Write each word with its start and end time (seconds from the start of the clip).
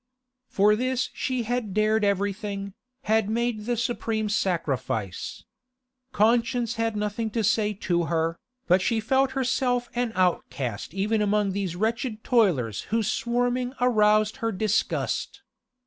For 0.49 0.75
this 0.75 1.11
she 1.13 1.43
had 1.43 1.75
dared 1.75 2.03
everything, 2.03 2.73
had 3.03 3.29
made 3.29 3.65
the 3.65 3.77
supreme 3.77 4.29
sacrifice. 4.29 5.43
Conscience 6.11 6.73
had 6.77 6.95
nothing 6.95 7.29
to 7.29 7.43
say 7.43 7.73
to 7.85 8.05
her, 8.05 8.39
but 8.65 8.81
she 8.81 8.99
felt 8.99 9.33
herself 9.33 9.91
an 9.93 10.11
outcast 10.15 10.95
even 10.95 11.21
among 11.21 11.51
these 11.51 11.75
wretched 11.75 12.23
toilers 12.23 12.81
whose 12.89 13.11
swarming 13.11 13.73
aroused 13.79 14.37
her 14.37 14.51
disgust. 14.51 15.43